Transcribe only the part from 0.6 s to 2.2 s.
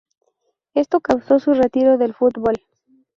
Esto causo su retiro del